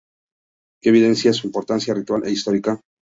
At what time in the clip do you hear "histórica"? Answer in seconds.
2.31-2.81